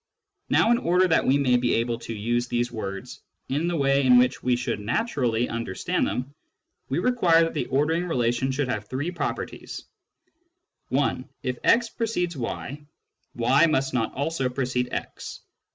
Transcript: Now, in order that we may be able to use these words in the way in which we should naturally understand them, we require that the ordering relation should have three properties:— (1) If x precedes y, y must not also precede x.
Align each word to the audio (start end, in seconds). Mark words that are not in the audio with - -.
Now, 0.49 0.71
in 0.71 0.79
order 0.79 1.07
that 1.07 1.27
we 1.27 1.37
may 1.37 1.57
be 1.57 1.75
able 1.75 1.99
to 1.99 2.13
use 2.17 2.47
these 2.47 2.71
words 2.71 3.21
in 3.49 3.67
the 3.67 3.75
way 3.75 4.03
in 4.03 4.17
which 4.17 4.41
we 4.41 4.55
should 4.55 4.79
naturally 4.79 5.47
understand 5.47 6.07
them, 6.07 6.33
we 6.89 6.97
require 6.97 7.43
that 7.43 7.53
the 7.53 7.67
ordering 7.67 8.07
relation 8.07 8.51
should 8.51 8.67
have 8.67 8.87
three 8.87 9.11
properties:— 9.11 9.83
(1) 10.89 11.29
If 11.43 11.59
x 11.63 11.89
precedes 11.89 12.35
y, 12.35 12.83
y 13.35 13.67
must 13.67 13.93
not 13.93 14.11
also 14.15 14.49
precede 14.49 14.91
x. 14.91 15.41